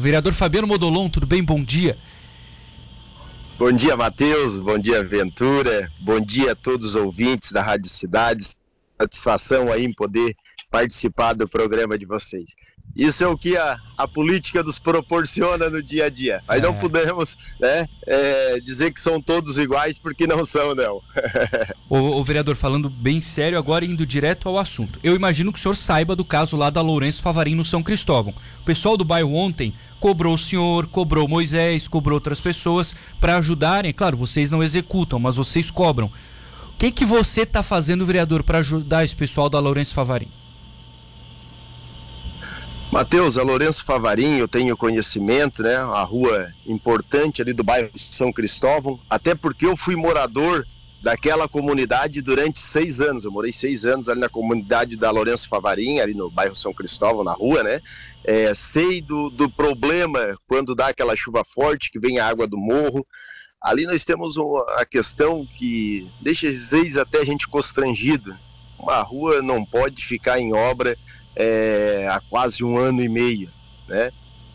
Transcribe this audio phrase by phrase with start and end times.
[0.00, 1.44] Vereador Fabiano Modolon, tudo bem?
[1.44, 1.98] Bom dia.
[3.58, 4.58] Bom dia, Matheus.
[4.58, 5.92] Bom dia, Ventura.
[6.00, 8.56] Bom dia a todos os ouvintes da Rádio Cidades.
[8.98, 10.34] Satisfação aí em poder
[10.70, 12.54] participar do programa de vocês.
[12.96, 16.42] Isso é o que a, a política nos proporciona no dia a dia.
[16.46, 16.62] Mas é.
[16.62, 21.00] não podemos né, é, dizer que são todos iguais, porque não são, não.
[21.88, 24.98] o, o, vereador, falando bem sério, agora indo direto ao assunto.
[25.04, 28.34] Eu imagino que o senhor saiba do caso lá da Lourenço Favarim no São Cristóvão.
[28.60, 33.92] O pessoal do bairro ontem cobrou o senhor, cobrou Moisés, cobrou outras pessoas para ajudarem.
[33.92, 36.06] Claro, vocês não executam, mas vocês cobram.
[36.06, 40.28] O que, que você está fazendo, vereador, para ajudar esse pessoal da Lourenço Favarim?
[42.90, 45.76] Matheus, a Lourenço Favarim, eu tenho conhecimento, né?
[45.76, 50.66] A rua importante ali do bairro São Cristóvão, até porque eu fui morador
[51.02, 53.24] daquela comunidade durante seis anos.
[53.24, 57.24] Eu morei seis anos ali na comunidade da Lourenço Favarim, ali no bairro São Cristóvão,
[57.24, 57.80] na rua, né?
[58.24, 62.58] É, sei do, do problema quando dá aquela chuva forte, que vem a água do
[62.58, 63.06] morro.
[63.60, 64.36] Ali nós temos
[64.76, 68.36] a questão que deixa às vezes até a gente constrangido.
[68.78, 70.96] Uma rua não pode ficar em obra
[71.36, 73.50] é, há quase um ano e meio,
[73.88, 74.10] né?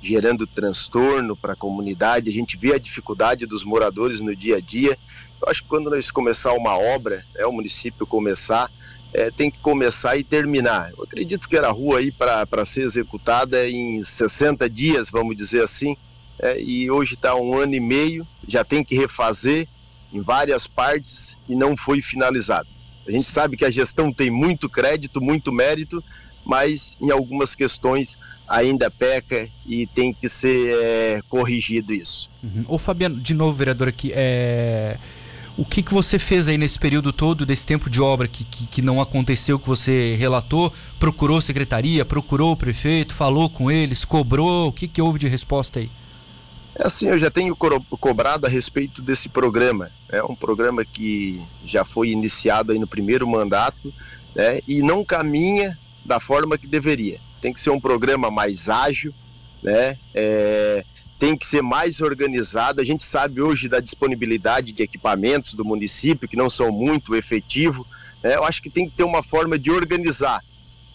[0.05, 2.29] Gerando transtorno para a comunidade.
[2.29, 4.97] A gente vê a dificuldade dos moradores no dia a dia.
[5.41, 8.71] Eu acho que quando nós começar uma obra, é o município começar,
[9.11, 10.91] é, tem que começar e terminar.
[10.95, 15.97] Eu acredito que era rua aí para ser executada em 60 dias, vamos dizer assim,
[16.39, 19.67] é, e hoje está um ano e meio, já tem que refazer
[20.13, 22.67] em várias partes e não foi finalizado.
[23.07, 26.03] A gente sabe que a gestão tem muito crédito, muito mérito,
[26.45, 32.29] mas em algumas questões ainda peca e tem que ser é, corrigido isso.
[32.43, 32.65] Uhum.
[32.67, 34.97] Ô Fabiano, de novo, vereador, aqui, é...
[35.57, 38.67] o que, que você fez aí nesse período todo, desse tempo de obra que, que,
[38.67, 40.71] que não aconteceu, que você relatou?
[40.99, 44.67] Procurou secretaria, procurou o prefeito, falou com eles, cobrou?
[44.67, 45.89] O que, que houve de resposta aí?
[46.77, 49.89] É assim, eu já tenho co cobrado a respeito desse programa.
[50.09, 53.93] É um programa que já foi iniciado aí no primeiro mandato
[54.35, 57.19] né, e não caminha da forma que deveria.
[57.41, 59.13] Tem que ser um programa mais ágil,
[59.61, 59.97] né?
[60.13, 60.85] É,
[61.17, 62.81] tem que ser mais organizado.
[62.81, 67.85] A gente sabe hoje da disponibilidade de equipamentos do município que não são muito efetivos.
[68.21, 68.35] Né?
[68.35, 70.43] Eu acho que tem que ter uma forma de organizar.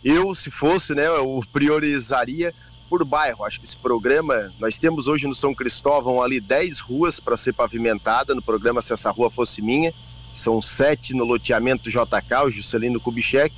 [0.04, 2.54] Eu, se fosse, né, eu priorizaria
[2.88, 3.44] por bairro.
[3.44, 7.52] Acho que esse programa, nós temos hoje no São Cristóvão ali 10 ruas para ser
[7.52, 9.94] pavimentada, no programa Se Essa Rua Fosse Minha,
[10.34, 13.54] são sete no loteamento JK, o Juscelino Kubitschek,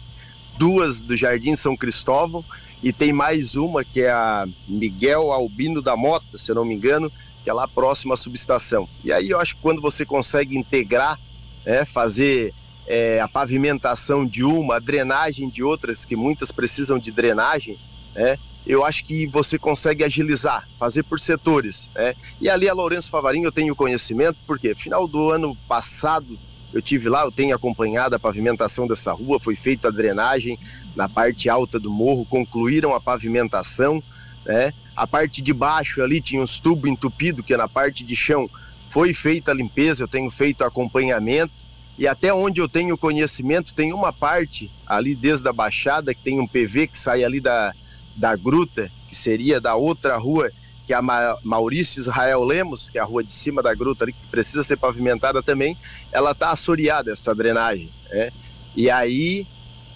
[0.58, 2.44] duas do Jardim São Cristóvão
[2.82, 6.74] e tem mais uma que é a Miguel Albino da Mota, se eu não me
[6.74, 7.10] engano,
[7.44, 8.88] que é lá próximo à subestação.
[9.04, 11.18] E aí eu acho que quando você consegue integrar,
[11.64, 12.52] né, fazer
[12.86, 17.78] é, a pavimentação de uma, a drenagem de outras, que muitas precisam de drenagem,
[18.14, 18.36] né,
[18.66, 21.88] eu acho que você consegue agilizar, fazer por setores.
[21.94, 22.14] Né?
[22.40, 26.38] E ali a Lourenço Favarinho eu tenho conhecimento, porque final do ano passado
[26.72, 30.58] eu tive lá, eu tenho acompanhado a pavimentação dessa rua, foi feita a drenagem
[30.96, 34.02] na parte alta do morro, concluíram a pavimentação,
[34.44, 34.72] né?
[34.94, 38.48] A parte de baixo ali tinha uns tubos entupidos, que na parte de chão
[38.88, 41.52] foi feita a limpeza, eu tenho feito acompanhamento
[41.98, 46.40] e até onde eu tenho conhecimento, tem uma parte ali desde a Baixada que tem
[46.40, 47.74] um PV que sai ali da,
[48.16, 50.50] da gruta, que seria da outra rua
[50.92, 54.12] que é a Maurício Israel Lemos, que é a rua de cima da gruta ali,
[54.12, 55.74] que precisa ser pavimentada também,
[56.12, 57.90] ela está assoreada, essa drenagem.
[58.10, 58.30] Né?
[58.76, 59.46] E aí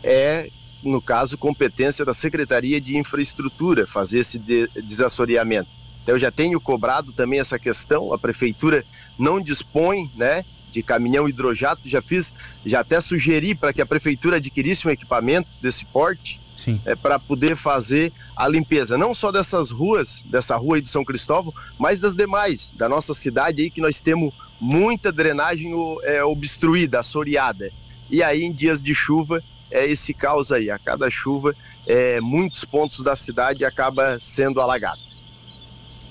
[0.03, 0.49] é,
[0.83, 5.69] no caso, competência da Secretaria de Infraestrutura fazer esse de desassoreamento.
[6.03, 8.83] Então, eu já tenho cobrado também essa questão, a Prefeitura
[9.19, 12.33] não dispõe né, de caminhão hidrojato, já fiz,
[12.65, 16.41] já até sugeri para que a Prefeitura adquirisse um equipamento desse porte,
[16.85, 21.05] é, para poder fazer a limpeza, não só dessas ruas, dessa rua aí de São
[21.05, 25.73] Cristóvão, mas das demais, da nossa cidade aí, que nós temos muita drenagem
[26.03, 27.71] é, obstruída, assoreada.
[28.11, 30.71] E aí, em dias de chuva, é esse caos aí.
[30.71, 31.55] A cada chuva,
[31.87, 35.01] é, muitos pontos da cidade acaba sendo alagado.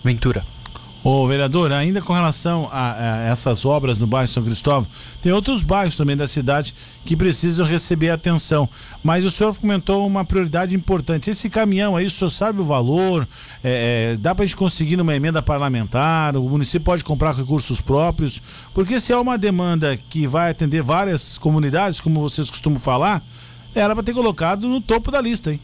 [0.04, 0.46] Ventura.
[1.06, 4.90] Ô, vereador, ainda com relação a, a, essas obras no bairro São Cristóvão,
[5.22, 6.74] tem outros bairros também da cidade
[7.06, 8.68] que precisam receber atenção.
[9.04, 11.30] Mas o senhor comentou uma prioridade importante.
[11.30, 13.28] Esse caminhão aí, o senhor sabe o valor?
[13.64, 16.36] É, é, dá para a gente conseguir numa emenda parlamentar?
[16.36, 18.42] O município pode comprar recursos próprios?
[18.74, 23.24] Porque se é uma demanda que vai atender várias comunidades, como vocês costumam falar,
[23.76, 25.62] era para ter colocado no topo da lista, hein?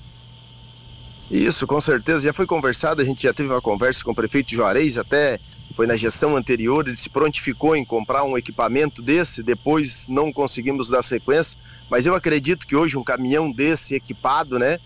[1.32, 2.26] Isso, com certeza.
[2.26, 5.40] Já foi conversado, a gente já teve uma conversa com o prefeito Juarez, até
[5.74, 10.90] foi na gestão anterior, ele se prontificou em comprar um equipamento desse, depois não conseguimos
[10.90, 11.58] dar sequência,
[11.90, 14.78] mas eu acredito que hoje um caminhão desse equipado, né,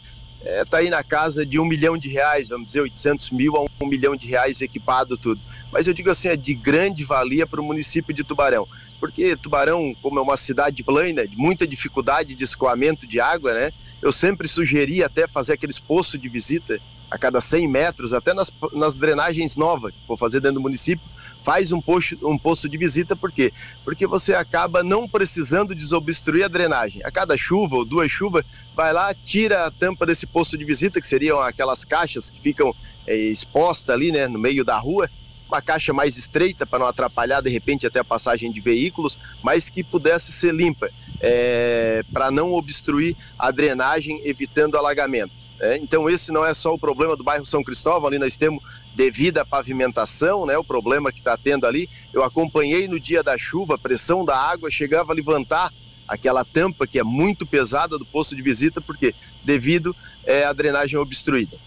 [0.62, 3.66] está é, aí na casa de um milhão de reais, vamos dizer, 800 mil a
[3.84, 5.42] um milhão de reais equipado tudo.
[5.72, 8.68] Mas eu digo assim, é de grande valia para o município de Tubarão.
[9.00, 13.72] Porque Tubarão, como é uma cidade plana, de muita dificuldade de escoamento de água, né?
[14.06, 16.80] Eu sempre sugeri até fazer aqueles poços de visita
[17.10, 21.04] a cada 100 metros, até nas, nas drenagens novas que vou fazer dentro do município,
[21.44, 23.52] faz um poço, um poço de visita, por quê?
[23.84, 27.02] Porque você acaba não precisando desobstruir a drenagem.
[27.04, 31.02] A cada chuva ou duas chuvas, vai lá, tira a tampa desse poço de visita,
[31.02, 32.76] que seriam aquelas caixas que ficam
[33.08, 35.10] é, expostas ali, né, no meio da rua,
[35.48, 39.68] uma caixa mais estreita para não atrapalhar de repente até a passagem de veículos, mas
[39.68, 40.90] que pudesse ser limpa,
[41.28, 45.34] é, para não obstruir a drenagem, evitando alagamento.
[45.60, 48.64] É, então esse não é só o problema do bairro São Cristóvão, ali nós temos
[48.94, 51.90] devido à pavimentação, né, o problema que está tendo ali.
[52.14, 55.74] Eu acompanhei no dia da chuva, a pressão da água chegava a levantar
[56.08, 61.00] aquela tampa que é muito pesada do posto de visita, porque devido é, à drenagem
[61.00, 61.58] obstruída.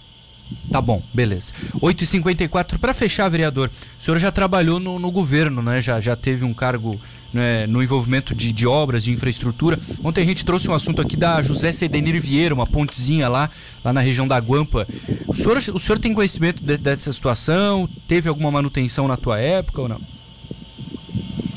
[0.71, 1.53] Tá bom, beleza.
[1.77, 5.81] 8h54, para fechar, vereador, o senhor já trabalhou no, no governo, né?
[5.81, 7.01] Já, já teve um cargo
[7.33, 9.79] né, no envolvimento de, de, obras, de infraestrutura.
[10.03, 13.51] Ontem a gente trouxe um assunto aqui da José Cedenir Vieira, uma pontezinha lá,
[13.85, 14.87] lá na região da Guampa.
[15.27, 17.89] O senhor, o senhor tem conhecimento de, dessa situação?
[18.07, 20.18] Teve alguma manutenção na tua época ou não?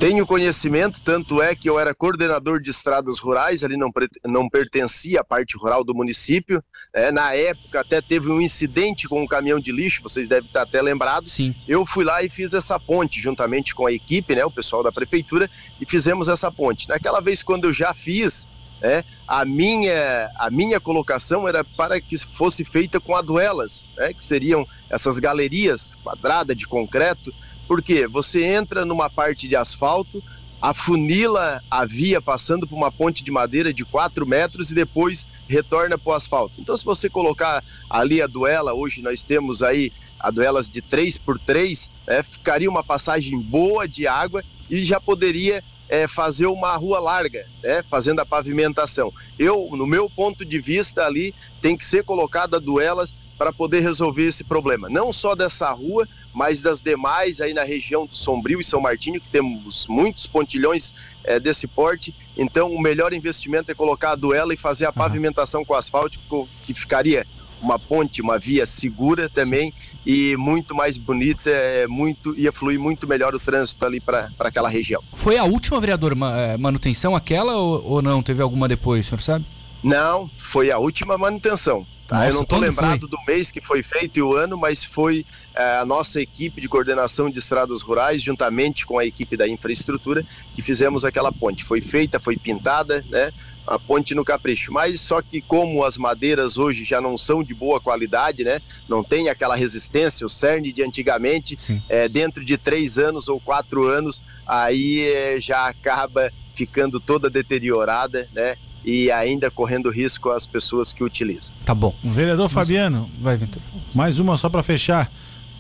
[0.01, 3.92] Tenho conhecimento, tanto é que eu era coordenador de estradas rurais, ali não,
[4.25, 6.63] não pertencia à parte rural do município.
[6.92, 10.63] É, na época até teve um incidente com um caminhão de lixo, vocês devem estar
[10.63, 11.33] até lembrados.
[11.33, 11.53] Sim.
[11.68, 14.92] Eu fui lá e fiz essa ponte juntamente com a equipe, né, o pessoal da
[14.92, 15.48] prefeitura,
[15.80, 16.89] e fizemos essa ponte.
[16.89, 18.50] Naquela vez, quando eu já fiz,
[18.81, 24.24] é, a, minha, a minha colocação era para que fosse feita com aduelas, né, que
[24.24, 27.31] seriam essas galerias quadradas de concreto
[27.71, 30.21] porque você entra numa parte de asfalto,
[30.62, 35.97] afunila a via passando por uma ponte de madeira de 4 metros e depois retorna
[35.97, 36.59] para o asfalto.
[36.59, 39.89] Então, se você colocar ali a duela, hoje nós temos aí
[40.19, 45.00] a duelas de 3 por 3 né, ficaria uma passagem boa de água e já
[45.00, 49.13] poderia é, fazer uma rua larga, né, fazendo a pavimentação.
[49.39, 54.27] Eu, no meu ponto de vista ali, tem que ser colocada duelas para poder resolver
[54.27, 54.88] esse problema.
[54.88, 59.19] Não só dessa rua, mas das demais aí na região do Sombrio e São Martinho,
[59.19, 60.94] que temos muitos pontilhões
[61.24, 62.16] é, desse porte.
[62.38, 66.19] Então, o melhor investimento é colocar a duela e fazer a pavimentação com asfalto,
[66.66, 67.25] que ficaria
[67.62, 69.72] uma ponte, uma via segura também
[70.06, 74.68] e muito mais bonita, é, muito ia fluir muito melhor o trânsito ali para aquela
[74.68, 75.04] região.
[75.13, 78.24] Foi a última, vereador, eh, manutenção aquela ou, ou não?
[78.24, 79.45] Teve alguma depois, o senhor sabe?
[79.83, 81.86] Não, foi a última manutenção.
[82.12, 82.18] Tá?
[82.18, 83.10] Nossa, eu não estou lembrado foi?
[83.10, 85.25] do mês que foi feito e o ano, mas foi
[85.56, 90.25] é, a nossa equipe de coordenação de estradas rurais, juntamente com a equipe da infraestrutura,
[90.54, 91.63] que fizemos aquela ponte.
[91.63, 93.31] Foi feita, foi pintada, né?
[93.66, 94.74] A ponte no capricho.
[94.74, 98.60] Mas só que como as madeiras hoje já não são de boa qualidade, né?
[98.89, 101.57] Não tem aquela resistência, o cerne de antigamente,
[101.88, 108.27] é, dentro de três anos ou quatro anos, aí é, já acaba ficando toda deteriorada,
[108.34, 108.57] né?
[108.83, 111.54] E ainda correndo risco às pessoas que utilizam.
[111.66, 111.95] Tá bom.
[112.04, 113.63] Vereador Fabiano, vai Ventura.
[113.94, 115.12] Mais uma só para fechar.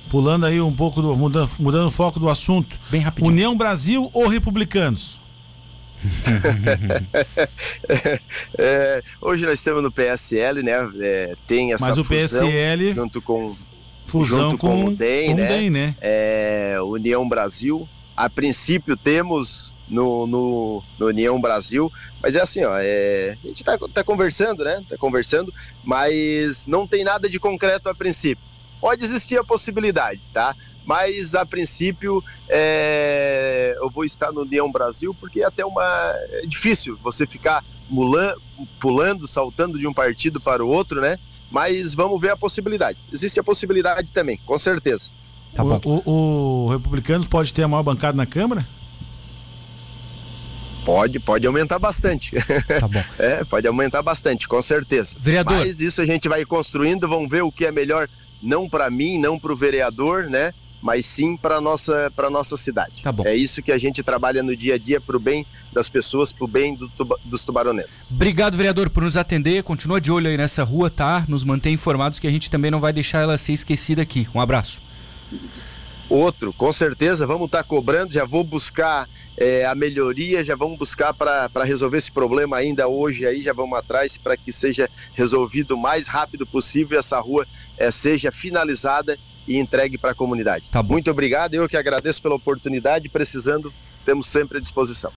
[0.09, 2.79] Pulando aí um pouco, do, mudando, mudando o foco do assunto.
[2.89, 3.31] Bem rapidinho.
[3.31, 5.21] União Brasil ou Republicanos?
[8.57, 10.89] é, hoje nós estamos no PSL, né?
[10.99, 13.55] É, tem essa Mas o PSL junto com
[14.05, 15.47] fusão junto com, com o DEM, com né?
[15.47, 15.95] DEM, né?
[16.01, 17.87] É, União Brasil.
[18.15, 21.91] A princípio temos no, no, no, União Brasil.
[22.21, 24.83] Mas é assim, ó, é, a gente tá, tá conversando, né?
[24.87, 25.53] Tá conversando,
[25.83, 28.43] mas não tem nada de concreto a princípio.
[28.79, 30.55] Pode existir a possibilidade, tá?
[30.85, 35.83] Mas a princípio é, eu vou estar no União Brasil porque é até uma.
[36.31, 37.63] É difícil você ficar
[38.79, 41.19] pulando, saltando de um partido para o outro, né?
[41.51, 42.97] Mas vamos ver a possibilidade.
[43.11, 45.11] Existe a possibilidade também, com certeza.
[45.53, 48.65] Tá o, o, o Republicanos pode ter a maior bancada na Câmara?
[50.85, 52.31] Pode, pode aumentar bastante.
[52.79, 53.03] Tá bom.
[53.19, 55.15] é, pode aumentar bastante, com certeza.
[55.19, 55.57] Vereador.
[55.57, 58.09] Mas isso a gente vai construindo, vamos ver o que é melhor,
[58.41, 60.53] não para mim, não para o vereador, né?
[60.81, 63.03] Mas sim para nossa para nossa cidade.
[63.03, 63.23] Tá bom.
[63.23, 66.33] É isso que a gente trabalha no dia a dia para o bem das pessoas,
[66.33, 66.91] para o bem do,
[67.23, 68.11] dos tubaronenses.
[68.11, 69.61] Obrigado, vereador, por nos atender.
[69.61, 71.23] Continua de olho aí nessa rua, tá?
[71.27, 74.27] Nos mantém informados que a gente também não vai deixar ela ser esquecida aqui.
[74.33, 74.81] Um abraço.
[76.09, 78.13] Outro, com certeza, vamos estar tá cobrando.
[78.13, 79.07] Já vou buscar
[79.37, 83.77] é, a melhoria, já vamos buscar para resolver esse problema ainda hoje aí, já vamos
[83.77, 87.47] atrás para que seja resolvido o mais rápido possível e essa rua
[87.77, 90.69] é, seja finalizada e entregue para a comunidade.
[90.69, 93.73] Tá Muito obrigado, eu que agradeço pela oportunidade, precisando,
[94.05, 95.09] temos sempre à disposição.